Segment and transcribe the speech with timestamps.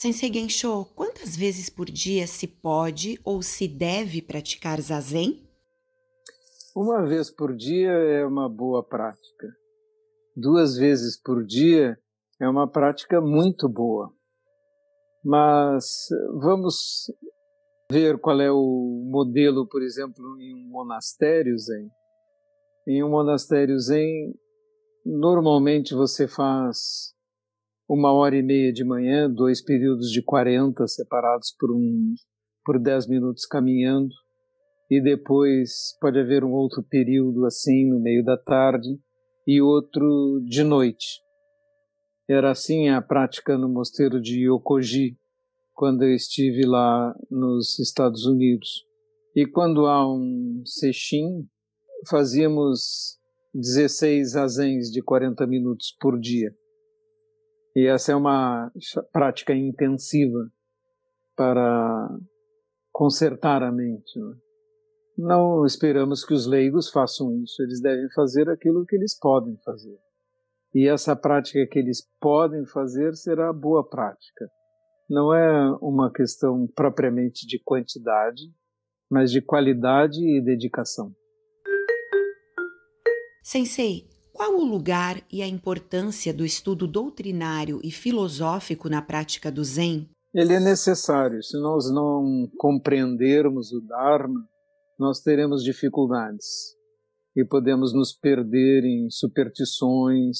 [0.00, 5.46] Sensei Gensho, quantas vezes por dia se pode ou se deve praticar zazen?
[6.74, 9.54] Uma vez por dia é uma boa prática.
[10.34, 11.98] Duas vezes por dia
[12.40, 14.10] é uma prática muito boa.
[15.22, 15.84] Mas
[16.40, 17.12] vamos
[17.92, 21.90] ver qual é o modelo, por exemplo, em um monastério zen.
[22.88, 24.34] Em um monastério zen,
[25.04, 27.14] normalmente você faz
[27.92, 32.14] uma hora e meia de manhã, dois períodos de 40 separados por um
[32.64, 34.14] por 10 minutos caminhando,
[34.88, 38.88] e depois pode haver um outro período assim no meio da tarde
[39.44, 41.20] e outro de noite.
[42.28, 45.16] Era assim a prática no mosteiro de Yokoji,
[45.74, 48.84] quando eu estive lá nos Estados Unidos.
[49.34, 51.44] E quando há um sexim,
[52.08, 53.18] fazíamos
[53.52, 56.54] 16 azens de 40 minutos por dia.
[57.74, 58.70] E essa é uma
[59.12, 60.50] prática intensiva
[61.36, 62.08] para
[62.92, 64.18] consertar a mente.
[64.18, 64.34] Né?
[65.16, 69.98] Não esperamos que os leigos façam isso, eles devem fazer aquilo que eles podem fazer.
[70.74, 74.48] E essa prática que eles podem fazer será boa prática.
[75.08, 78.42] Não é uma questão propriamente de quantidade,
[79.10, 81.12] mas de qualidade e dedicação.
[83.42, 84.06] Sensei,
[84.40, 90.08] qual o lugar e a importância do estudo doutrinário e filosófico na prática do Zen?
[90.32, 91.42] Ele é necessário.
[91.42, 94.48] Se nós não compreendermos o Dharma,
[94.98, 96.74] nós teremos dificuldades
[97.36, 100.38] e podemos nos perder em superstições,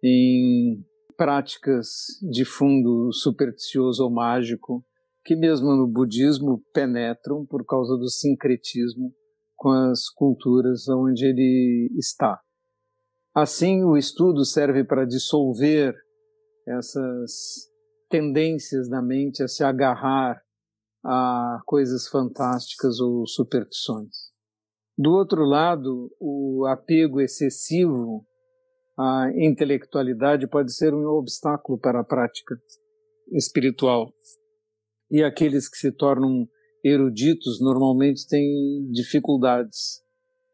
[0.00, 0.80] em
[1.16, 1.88] práticas
[2.22, 4.84] de fundo supersticioso ou mágico,
[5.24, 9.12] que mesmo no budismo penetram por causa do sincretismo
[9.56, 12.40] com as culturas onde ele está.
[13.40, 15.94] Assim, o estudo serve para dissolver
[16.66, 17.70] essas
[18.10, 20.42] tendências da mente a se agarrar
[21.04, 24.10] a coisas fantásticas ou superstições.
[24.98, 28.26] Do outro lado, o apego excessivo
[28.98, 32.56] à intelectualidade pode ser um obstáculo para a prática
[33.30, 34.12] espiritual.
[35.08, 36.48] E aqueles que se tornam
[36.82, 40.02] eruditos normalmente têm dificuldades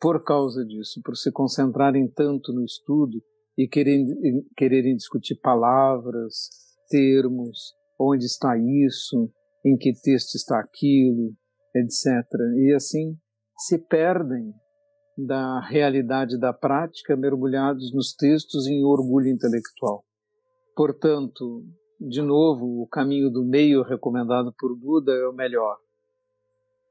[0.00, 3.22] por causa disso, por se concentrarem tanto no estudo
[3.56, 4.06] e quererem,
[4.56, 6.48] quererem discutir palavras,
[6.88, 9.30] termos, onde está isso,
[9.64, 11.32] em que texto está aquilo,
[11.76, 12.06] etc.
[12.56, 13.14] E assim
[13.58, 14.54] se perdem
[15.18, 20.02] da realidade da prática, mergulhados nos textos em orgulho intelectual.
[20.74, 21.62] Portanto,
[22.00, 25.76] de novo, o caminho do meio recomendado por Buda é o melhor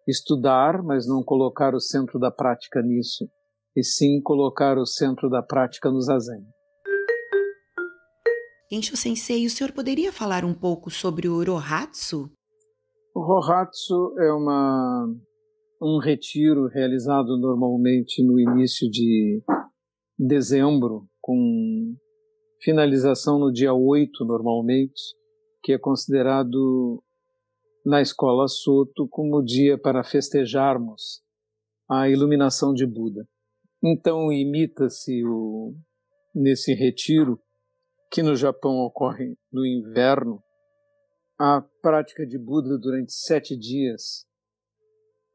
[0.07, 3.29] estudar, mas não colocar o centro da prática nisso,
[3.75, 6.43] e sim colocar o centro da prática no zazen.
[8.71, 12.29] Ensho Sensei, o senhor poderia falar um pouco sobre o Rohatsu?
[13.15, 15.07] O Rohatsu é uma,
[15.81, 19.41] um retiro realizado normalmente no início de
[20.17, 21.95] dezembro, com
[22.61, 25.15] finalização no dia 8 normalmente,
[25.63, 27.01] que é considerado
[27.89, 31.23] na escola Soto como dia para festejarmos
[31.89, 33.27] a iluminação de Buda.
[33.83, 35.23] Então imita-se
[36.35, 37.41] nesse retiro
[38.11, 40.39] que no Japão ocorre no inverno
[41.39, 44.23] a prática de Buda durante sete dias,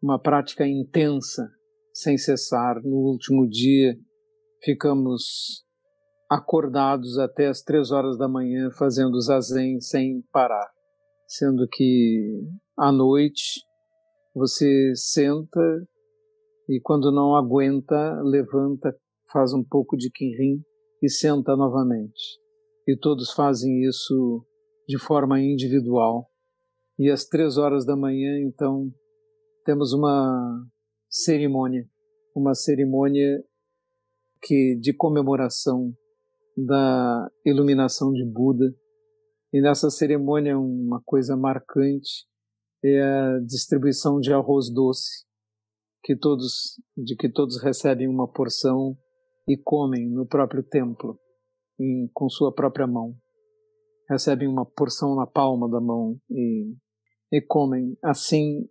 [0.01, 1.51] uma prática intensa,
[1.93, 2.81] sem cessar.
[2.85, 3.99] No último dia
[4.63, 5.65] ficamos
[6.31, 10.74] acordados até as três horas da manhã fazendo zazen sem parar
[11.27, 12.43] sendo que
[12.77, 13.63] à noite
[14.35, 15.61] você senta
[16.69, 18.97] e quando não aguenta, levanta,
[19.33, 20.63] faz um pouco de quinrim
[21.03, 22.39] e senta novamente.
[22.87, 24.45] E todos fazem isso
[24.89, 26.29] de forma individual.
[26.99, 28.91] E às três horas da manhã, então,
[29.65, 30.65] temos uma
[31.09, 31.89] cerimônia,
[32.35, 33.43] uma cerimônia
[34.43, 35.93] que de comemoração
[36.57, 38.75] da iluminação de Buda
[39.55, 42.27] e nessa cerimônia, uma coisa marcante
[42.85, 45.25] é a distribuição de arroz doce,
[46.03, 48.99] que todos, de que todos recebem uma porção
[49.49, 51.21] e comem no próprio templo,
[51.79, 53.15] em, com sua própria mão.
[54.11, 56.75] Recebem uma porção na palma da mão e,
[57.31, 58.69] e comem, assim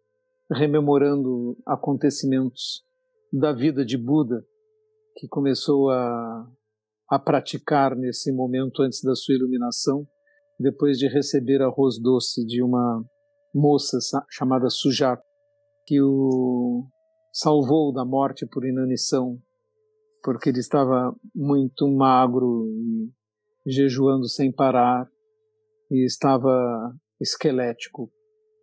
[0.51, 2.83] rememorando acontecimentos
[3.31, 4.45] da vida de Buda,
[5.15, 6.45] que começou a,
[7.09, 10.05] a praticar nesse momento antes da sua iluminação
[10.59, 13.03] depois de receber arroz doce de uma
[13.53, 13.97] moça
[14.29, 15.23] chamada Sujata,
[15.85, 16.87] que o
[17.31, 19.37] salvou da morte por inanição,
[20.23, 22.67] porque ele estava muito magro
[23.65, 25.07] e jejuando sem parar
[25.91, 28.11] e estava esquelético,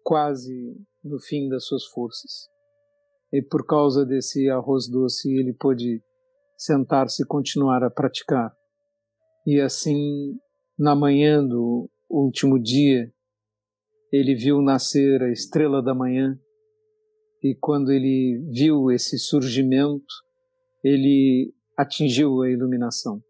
[0.04, 2.48] quase no fim das suas forças.
[3.32, 6.02] E por causa desse arroz doce, ele pôde
[6.56, 8.52] sentar-se e continuar a praticar.
[9.46, 10.36] E assim,
[10.80, 13.12] na manhã do último dia,
[14.10, 16.40] ele viu nascer a estrela da manhã.
[17.42, 20.06] E quando ele viu esse surgimento,
[20.82, 23.22] ele atingiu a iluminação.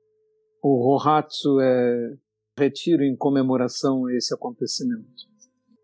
[0.62, 2.16] O Rohatsu é
[2.56, 5.10] retiro em comemoração a esse acontecimento.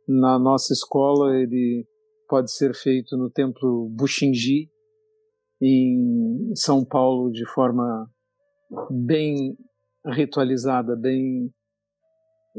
[0.07, 1.85] Na nossa escola, ele
[2.29, 4.71] pode ser feito no templo Bushinji,
[5.61, 8.09] em São Paulo, de forma
[8.89, 9.57] bem
[10.06, 11.53] ritualizada, bem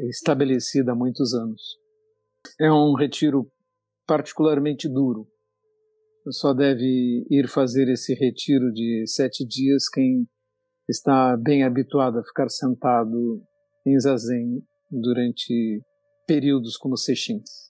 [0.10, 1.62] estabelecida há muitos anos.
[2.60, 3.52] É um retiro
[4.06, 5.28] particularmente duro.
[6.30, 10.28] Só deve ir fazer esse retiro de sete dias quem
[10.90, 13.42] está bem habituado a ficar sentado
[13.86, 14.62] em zazen
[14.92, 15.82] durante
[16.26, 17.68] períodos como sextins.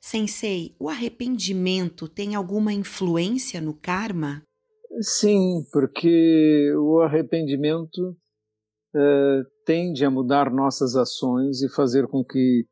[0.00, 4.42] Sensei, o arrependimento tem alguma influência no karma?
[5.02, 8.16] Sim, porque o arrependimento
[8.94, 12.64] uh, tende a mudar nossas ações e fazer com que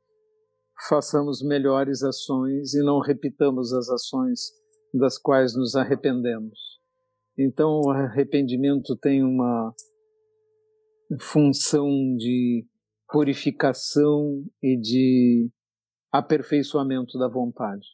[0.88, 4.52] façamos melhores ações e não repitamos as ações
[4.94, 6.58] das quais nos arrependemos.
[7.36, 9.74] Então, o arrependimento tem uma
[11.20, 12.64] função de
[13.08, 15.50] purificação e de
[16.12, 17.86] aperfeiçoamento da vontade.